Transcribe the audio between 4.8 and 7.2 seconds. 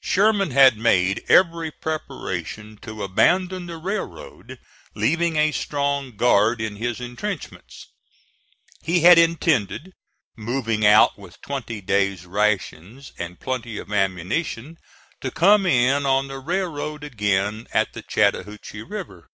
leaving a strong guard in his